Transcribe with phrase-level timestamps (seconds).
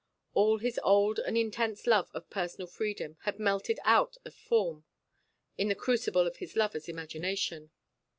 [0.33, 4.83] All his old and intense love of personal freedom had melted out of form
[5.59, 7.69] in the crucible of his lover's imagination.